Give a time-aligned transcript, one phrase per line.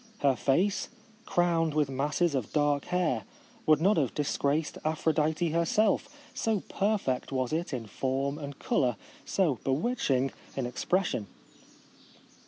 [0.21, 0.89] Her face,
[1.27, 3.23] crowned with masses of dark hair,
[3.67, 8.95] would not have disgraced Aphrodite herself, so per fect was it in form and colour,
[9.25, 11.27] so bewitching in expression.